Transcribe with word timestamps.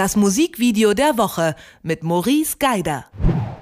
Das 0.00 0.16
Musikvideo 0.16 0.94
der 0.94 1.18
Woche 1.18 1.54
mit 1.82 2.02
Maurice 2.02 2.56
Geider. 2.58 3.04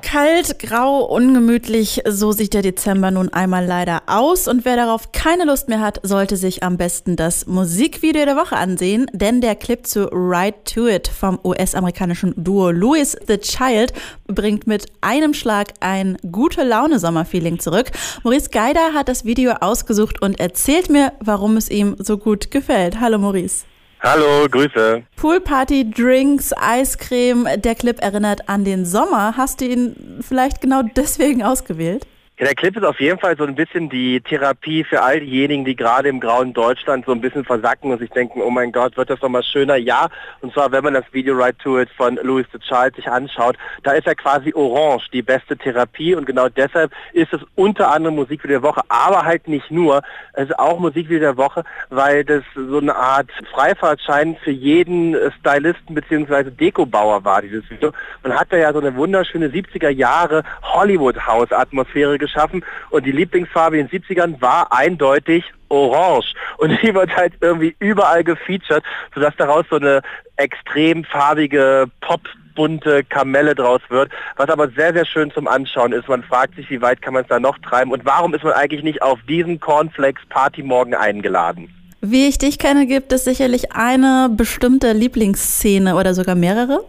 Kalt, 0.03 0.61
grau, 0.61 1.03
ungemütlich, 1.05 2.03
so 2.07 2.31
sieht 2.31 2.55
der 2.55 2.63
Dezember 2.63 3.11
nun 3.11 3.33
einmal 3.33 3.67
leider 3.67 4.03
aus. 4.07 4.47
Und 4.47 4.65
wer 4.65 4.77
darauf 4.77 5.11
keine 5.11 5.47
Lust 5.47 5.69
mehr 5.69 5.81
hat, 5.81 5.99
sollte 6.05 6.37
sich 6.37 6.63
am 6.63 6.77
besten 6.77 7.17
das 7.17 7.49
Musikvideo 7.49 8.25
der 8.25 8.37
Woche 8.37 8.55
ansehen, 8.55 9.11
denn 9.13 9.41
der 9.41 9.57
Clip 9.57 9.85
zu 9.85 10.09
Right 10.13 10.55
to 10.65 10.87
It 10.87 11.09
vom 11.09 11.41
US-amerikanischen 11.43 12.35
Duo 12.37 12.71
Louis 12.71 13.17
the 13.27 13.39
Child 13.39 13.93
bringt 14.29 14.69
mit 14.69 14.87
einem 15.01 15.35
Schlag 15.35 15.75
ein 15.81 16.19
gute 16.31 16.63
Laune 16.63 17.01
Sommerfeeling 17.01 17.59
zurück. 17.59 17.91
Maurice 18.23 18.51
Geider 18.51 18.95
hat 18.95 19.09
das 19.09 19.25
Video 19.25 19.55
ausgesucht 19.55 20.23
und 20.23 20.39
erzählt 20.39 20.89
mir, 20.89 21.15
warum 21.19 21.57
es 21.57 21.69
ihm 21.69 21.97
so 21.99 22.17
gut 22.17 22.53
gefällt. 22.53 23.01
Hallo 23.01 23.19
Maurice. 23.19 23.65
Hallo, 24.01 24.47
Grüße. 24.49 25.03
Poolparty, 25.17 25.91
Drinks, 25.91 26.53
Eiscreme. 26.57 27.49
Der 27.57 27.75
Clip 27.75 28.01
erinnert 28.01 28.49
an 28.49 28.65
den 28.65 28.87
Sommer. 28.87 29.37
Hast 29.37 29.61
du 29.61 29.65
ihn 29.65 30.21
vielleicht 30.21 30.61
genau 30.61 30.83
deswegen 30.83 31.43
ausgewählt? 31.43 32.07
Ja, 32.39 32.45
der 32.45 32.55
Clip 32.55 32.77
ist 32.77 32.85
auf 32.85 33.01
jeden 33.01 33.19
Fall 33.19 33.37
so 33.37 33.43
ein 33.43 33.57
bisschen 33.57 33.89
die 33.89 34.21
Therapie 34.21 34.85
für 34.85 35.03
all 35.03 35.19
diejenigen, 35.19 35.65
die 35.65 35.75
gerade 35.75 36.09
im 36.09 36.21
grauen 36.21 36.55
Deutschland 36.55 37.05
so 37.05 37.11
ein 37.11 37.21
bisschen 37.21 37.45
versacken 37.45 37.91
und 37.91 37.99
sich 37.99 38.11
denken, 38.11 38.41
oh 38.43 38.51
mein 38.51 38.71
Gott, 38.71 38.97
wird 38.97 39.11
das 39.11 39.21
noch 39.21 39.29
mal 39.29 39.43
schöner? 39.43 39.75
Ja, 39.75 40.07
und 40.41 40.53
zwar, 40.53 40.71
wenn 40.71 40.85
man 40.85 40.95
das 40.95 41.05
Video 41.11 41.35
Right 41.35 41.59
to 41.59 41.81
It 41.81 41.89
von 41.97 42.17
Louis 42.23 42.47
the 42.53 42.61
Child 42.61 42.95
sich 42.95 43.09
anschaut, 43.09 43.57
da 43.83 43.91
ist 43.91 44.07
ja 44.07 44.15
quasi 44.15 44.55
Orange 44.55 45.11
die 45.13 45.23
beste 45.23 45.57
Therapie 45.57 46.15
und 46.15 46.27
genau 46.27 46.49
deshalb 46.49 46.93
ist 47.13 47.33
es 47.33 47.41
unter 47.57 47.91
anderem 47.91 48.15
Musikvideo 48.15 48.61
der 48.61 48.63
Woche, 48.63 48.83
aber 48.89 49.25
halt 49.25 49.49
nicht 49.49 49.73
nur. 49.73 50.03
Es 50.35 50.49
ist 50.49 50.61
auch 50.61 50.79
Musikvideo 50.79 51.19
der 51.19 51.37
Woche, 51.37 51.65
weil 51.91 52.25
das 52.25 52.45
so 52.55 52.79
eine 52.79 52.95
Art 52.95 53.31
Freifahrtschein 53.53 54.37
für 54.45 54.53
jeden 54.53 55.17
Stylisten 55.41 55.93
bzw. 55.93 56.53
Dekobauer 56.53 57.25
war, 57.25 57.43
dieses 57.43 57.69
Video. 57.69 57.91
Man 58.23 58.39
hat 58.39 58.53
da 58.53 58.59
ja 58.59 58.73
so 58.73 58.79
eine 58.79 58.95
wunderschöne 58.95 59.49
70er 59.49 59.89
Jahre 59.89 60.45
Hollywood-Haus-Atmosphäre 60.63 62.28
geschaffen 62.29 62.65
und 62.91 63.07
die 63.07 63.13
Lieblingsfarbe 63.13 63.79
in 63.79 63.89
den 63.89 64.03
70ern 64.03 64.41
war 64.41 64.73
eindeutig 64.73 65.45
orange 65.69 66.35
und 66.59 66.81
die 66.83 66.95
wird 66.95 67.15
halt 67.17 67.35
irgendwie 67.41 67.75
überall 67.79 68.25
gefeatured, 68.25 68.85
sodass 69.15 69.35
daraus 69.37 69.65
so 69.71 69.77
eine 69.77 70.03
extrem 70.37 71.05
farbige 71.05 71.87
Pop 72.01 72.21
bunte 72.55 73.05
Kamelle 73.05 73.55
draus 73.55 73.81
wird, 73.89 74.11
was 74.37 74.49
aber 74.49 74.69
sehr, 74.71 74.93
sehr 74.93 75.07
schön 75.07 75.31
zum 75.31 75.47
Anschauen 75.47 75.93
ist. 75.93 76.09
Man 76.09 76.25
fragt 76.25 76.57
sich, 76.57 76.69
wie 76.71 76.83
weit 76.83 77.01
kann 77.01 77.15
man 77.15 77.23
es 77.23 77.29
da 77.29 77.39
noch 77.39 77.57
treiben 77.59 77.93
und 77.93 78.05
warum 78.05 78.35
ist 78.35 78.43
man 78.43 78.53
eigentlich 78.53 78.83
nicht 78.83 79.01
auf 79.01 79.21
diesen 79.29 79.61
Cornflakes 79.61 80.23
Party 80.29 80.65
morgen 80.65 80.95
eingeladen? 80.95 81.73
Wie 82.01 82.29
ich 82.29 82.39
dich 82.39 82.59
kenne, 82.59 82.87
gibt 82.87 83.13
es 83.13 83.25
sicherlich 83.25 83.73
eine 83.73 84.29
bestimmte 84.31 84.93
Lieblingsszene 84.93 85.95
oder 85.95 86.15
sogar 86.15 86.35
mehrere? 86.35 86.85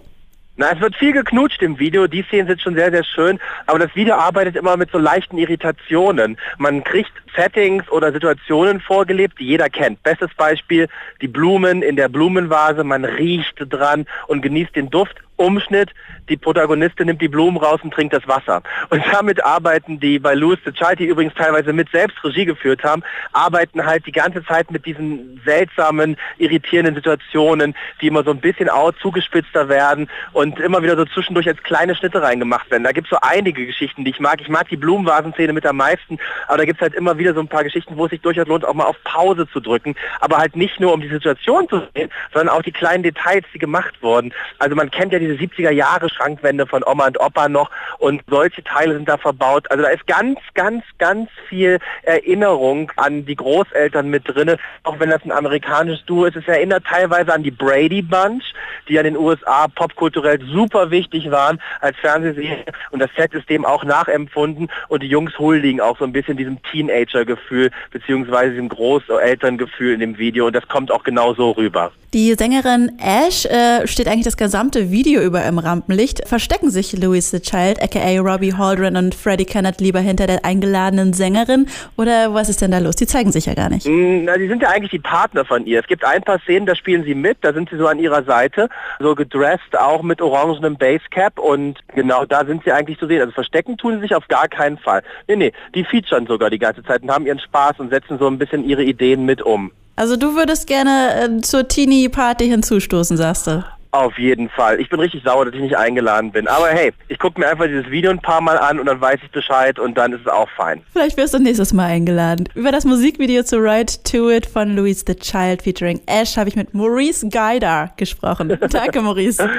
Na, 0.59 0.73
es 0.73 0.81
wird 0.81 0.93
viel 0.97 1.13
geknutscht 1.13 1.61
im 1.61 1.79
Video. 1.79 2.05
Die 2.05 2.21
Szenen 2.23 2.47
sind 2.47 2.59
schon 2.61 2.75
sehr, 2.75 2.91
sehr 2.91 3.05
schön. 3.05 3.39
Aber 3.65 3.79
das 3.79 3.95
Video 3.95 4.15
arbeitet 4.15 4.57
immer 4.57 4.75
mit 4.75 4.91
so 4.91 4.97
leichten 4.97 5.37
Irritationen. 5.37 6.37
Man 6.57 6.83
kriegt 6.83 7.13
Settings 7.33 7.89
oder 7.89 8.11
Situationen 8.11 8.81
vorgelebt, 8.81 9.39
die 9.39 9.45
jeder 9.45 9.69
kennt. 9.69 10.03
Bestes 10.03 10.33
Beispiel, 10.35 10.89
die 11.21 11.29
Blumen 11.29 11.81
in 11.81 11.95
der 11.95 12.09
Blumenvase. 12.09 12.83
Man 12.83 13.05
riecht 13.05 13.55
dran 13.69 14.05
und 14.27 14.41
genießt 14.41 14.75
den 14.75 14.89
Duft. 14.89 15.15
Umschnitt, 15.39 15.91
die 16.27 16.37
Protagonistin 16.37 17.07
nimmt 17.07 17.21
die 17.21 17.27
Blumen 17.27 17.57
raus 17.57 17.79
und 17.81 17.93
trinkt 17.93 18.13
das 18.13 18.27
Wasser. 18.27 18.61
Und 18.89 19.03
damit 19.11 19.43
arbeiten 19.43 19.99
die 19.99 20.19
bei 20.19 20.35
Louis 20.35 20.59
the 20.65 20.71
Child, 20.71 20.99
die 20.99 21.05
übrigens 21.05 21.33
teilweise 21.33 21.73
mit 21.73 21.89
selbst 21.89 22.23
Regie 22.23 22.45
geführt 22.45 22.83
haben, 22.83 23.03
arbeiten 23.33 23.85
halt 23.85 24.05
die 24.05 24.11
ganze 24.11 24.43
Zeit 24.45 24.69
mit 24.69 24.85
diesen 24.85 25.41
seltsamen, 25.45 26.17
irritierenden 26.37 26.95
Situationen, 26.95 27.73
die 28.01 28.07
immer 28.07 28.23
so 28.23 28.31
ein 28.31 28.41
bisschen 28.41 28.69
auch 28.69 28.91
zugespitzter 29.01 29.69
werden 29.69 30.09
und 30.33 30.59
immer 30.59 30.83
wieder 30.83 30.97
so 30.97 31.05
zwischendurch 31.05 31.47
als 31.47 31.63
kleine 31.63 31.95
Schnitte 31.95 32.21
reingemacht 32.21 32.69
werden. 32.69 32.83
Da 32.83 32.91
gibt 32.91 33.07
es 33.07 33.11
so 33.11 33.17
einige 33.21 33.65
Geschichten, 33.65 34.03
die 34.03 34.11
ich 34.11 34.19
mag. 34.19 34.41
Ich 34.41 34.49
mag 34.49 34.67
die 34.69 34.77
Blumenvasenszene 34.77 35.53
mit 35.53 35.65
am 35.65 35.77
meisten, 35.77 36.19
aber 36.47 36.57
da 36.57 36.65
gibt 36.65 36.79
es 36.79 36.81
halt 36.81 36.93
immer 36.93 37.17
wieder 37.17 37.33
so 37.33 37.39
ein 37.39 37.47
paar 37.47 37.63
Geschichten, 37.63 37.97
wo 37.97 38.05
es 38.05 38.11
sich 38.11 38.21
durchaus 38.21 38.47
lohnt, 38.47 38.65
auch 38.65 38.73
mal 38.73 38.85
auf 38.85 39.01
Pause 39.03 39.47
zu 39.47 39.59
drücken. 39.59 39.95
Aber 40.19 40.37
halt 40.37 40.55
nicht 40.55 40.79
nur, 40.79 40.93
um 40.93 41.01
die 41.01 41.09
Situation 41.09 41.67
zu 41.69 41.81
sehen, 41.95 42.09
sondern 42.33 42.49
auch 42.55 42.61
die 42.61 42.71
kleinen 42.71 43.03
Details, 43.03 43.45
die 43.53 43.59
gemacht 43.59 43.95
wurden. 44.01 44.33
Also 44.59 44.75
man 44.75 44.91
kennt 44.91 45.13
ja 45.13 45.19
die 45.19 45.28
diese 45.29 45.43
70er 45.43 45.71
Jahre 45.71 46.09
Schrankwände 46.09 46.65
von 46.65 46.83
Oma 46.83 47.07
und 47.07 47.19
Opa 47.19 47.49
noch 47.49 47.69
und 47.97 48.21
solche 48.29 48.63
Teile 48.63 48.95
sind 48.95 49.07
da 49.07 49.17
verbaut. 49.17 49.69
Also 49.69 49.83
da 49.83 49.89
ist 49.89 50.05
ganz, 50.07 50.39
ganz, 50.53 50.83
ganz 50.97 51.29
viel 51.47 51.79
Erinnerung 52.03 52.91
an 52.95 53.25
die 53.25 53.35
Großeltern 53.35 54.09
mit 54.09 54.27
drin, 54.27 54.55
auch 54.83 54.99
wenn 54.99 55.09
das 55.09 55.23
ein 55.23 55.31
amerikanisches 55.31 56.05
Duo 56.05 56.25
ist. 56.25 56.35
Es 56.35 56.47
erinnert 56.47 56.85
teilweise 56.85 57.33
an 57.33 57.43
die 57.43 57.51
Brady 57.51 58.01
Bunch, 58.01 58.53
die 58.87 58.93
ja 58.93 59.01
in 59.01 59.13
den 59.13 59.17
USA 59.17 59.67
popkulturell 59.67 60.39
super 60.51 60.91
wichtig 60.91 61.29
waren 61.31 61.61
als 61.81 61.97
Fernsehserie 61.97 62.65
und 62.91 62.99
das 62.99 63.09
Set 63.15 63.33
ist 63.33 63.49
dem 63.49 63.65
auch 63.65 63.83
nachempfunden 63.83 64.69
und 64.87 65.03
die 65.03 65.07
Jungs 65.07 65.37
huldigen 65.37 65.81
auch 65.81 65.97
so 65.97 66.05
ein 66.05 66.13
bisschen 66.13 66.37
diesem 66.37 66.61
Teenager-Gefühl 66.63 67.71
beziehungsweise 67.91 68.51
diesem 68.51 68.69
Großelterngefühl 68.69 69.93
in 69.93 69.99
dem 69.99 70.17
Video 70.17 70.47
und 70.47 70.55
das 70.55 70.67
kommt 70.67 70.91
auch 70.91 71.03
genau 71.03 71.33
so 71.33 71.51
rüber. 71.51 71.91
Die 72.13 72.33
Sängerin 72.33 72.91
Ash 72.99 73.45
äh, 73.45 73.85
steht 73.85 74.07
eigentlich 74.07 74.25
das 74.25 74.35
gesamte 74.35 74.89
Video 74.89 75.18
über 75.21 75.45
im 75.45 75.59
Rampenlicht. 75.59 76.27
Verstecken 76.27 76.69
sich 76.69 76.93
Louis 76.93 77.29
the 77.31 77.39
Child, 77.39 77.81
aka 77.81 78.19
Robbie 78.19 78.53
Haldren 78.53 78.95
und 78.95 79.15
Freddie 79.15 79.45
Kennett 79.45 79.81
lieber 79.81 79.99
hinter 79.99 80.27
der 80.27 80.45
eingeladenen 80.45 81.13
Sängerin? 81.13 81.67
Oder 81.97 82.33
was 82.33 82.49
ist 82.49 82.61
denn 82.61 82.71
da 82.71 82.79
los? 82.79 82.95
Die 82.95 83.07
zeigen 83.07 83.31
sich 83.31 83.45
ja 83.45 83.53
gar 83.53 83.69
nicht. 83.69 83.87
Mm, 83.87 84.25
na, 84.25 84.37
die 84.37 84.47
sind 84.47 84.61
ja 84.61 84.69
eigentlich 84.69 84.91
die 84.91 84.99
Partner 84.99 85.45
von 85.45 85.65
ihr. 85.65 85.79
Es 85.79 85.87
gibt 85.87 86.03
ein 86.03 86.21
paar 86.21 86.39
Szenen, 86.39 86.65
da 86.65 86.75
spielen 86.75 87.03
sie 87.03 87.15
mit, 87.15 87.37
da 87.41 87.53
sind 87.53 87.69
sie 87.69 87.77
so 87.77 87.87
an 87.87 87.99
ihrer 87.99 88.23
Seite, 88.23 88.69
so 88.99 89.15
gedresst, 89.15 89.77
auch 89.77 90.01
mit 90.01 90.21
orangenem 90.21 90.77
Basecap 90.77 91.39
und 91.39 91.79
genau 91.95 92.25
da 92.25 92.45
sind 92.45 92.63
sie 92.63 92.71
eigentlich 92.71 92.99
zu 92.99 93.07
sehen. 93.07 93.21
Also 93.21 93.33
verstecken 93.33 93.77
tun 93.77 93.95
sie 93.95 94.01
sich 94.01 94.15
auf 94.15 94.27
gar 94.27 94.47
keinen 94.47 94.77
Fall. 94.77 95.03
Nee, 95.27 95.35
nee, 95.35 95.53
die 95.75 95.83
featuren 95.83 96.27
sogar 96.27 96.49
die 96.49 96.59
ganze 96.59 96.83
Zeit 96.83 97.03
und 97.03 97.11
haben 97.11 97.25
ihren 97.25 97.39
Spaß 97.39 97.79
und 97.79 97.89
setzen 97.89 98.17
so 98.19 98.27
ein 98.27 98.37
bisschen 98.37 98.63
ihre 98.63 98.83
Ideen 98.83 99.25
mit 99.25 99.41
um. 99.41 99.71
Also 99.95 100.15
du 100.15 100.35
würdest 100.35 100.67
gerne 100.67 101.37
äh, 101.37 101.41
zur 101.41 101.67
Teenie-Party 101.67 102.47
hinzustoßen, 102.47 103.17
sagst 103.17 103.47
du? 103.47 103.65
Auf 103.91 104.19
jeden 104.19 104.49
Fall. 104.49 104.79
Ich 104.79 104.87
bin 104.89 104.99
richtig 104.99 105.23
sauer, 105.23 105.45
dass 105.45 105.55
ich 105.55 105.61
nicht 105.61 105.75
eingeladen 105.75 106.31
bin. 106.31 106.47
Aber 106.47 106.67
hey, 106.67 106.93
ich 107.07 107.17
gucke 107.17 107.39
mir 107.39 107.47
einfach 107.49 107.65
dieses 107.65 107.89
Video 107.89 108.11
ein 108.11 108.19
paar 108.19 108.39
Mal 108.39 108.57
an 108.59 108.79
und 108.79 108.85
dann 108.85 109.01
weiß 109.01 109.19
ich 109.23 109.31
Bescheid 109.31 109.79
und 109.79 109.97
dann 109.97 110.13
ist 110.13 110.21
es 110.21 110.27
auch 110.27 110.47
fein. 110.55 110.83
Vielleicht 110.93 111.17
wirst 111.17 111.33
du 111.33 111.39
nächstes 111.39 111.73
Mal 111.73 111.85
eingeladen. 111.85 112.47
Über 112.53 112.71
das 112.71 112.85
Musikvideo 112.85 113.41
zu 113.41 113.57
Right 113.57 114.03
to 114.05 114.29
It 114.29 114.45
von 114.45 114.75
Louis 114.75 115.03
the 115.07 115.15
Child 115.15 115.63
featuring 115.63 116.01
Ash 116.05 116.37
habe 116.37 116.49
ich 116.49 116.55
mit 116.55 116.75
Maurice 116.75 117.27
Geider 117.29 117.91
gesprochen. 117.97 118.55
Danke, 118.69 119.01
Maurice. 119.01 119.49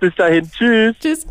Bis 0.00 0.14
dahin. 0.16 0.50
Tschüss. 0.50 0.94
Tschüss. 1.00 1.26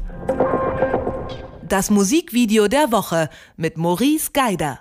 Das 1.70 1.92
Musikvideo 1.92 2.68
der 2.68 2.92
Woche 2.92 3.30
mit 3.56 3.78
Maurice 3.78 4.32
Geider. 4.34 4.80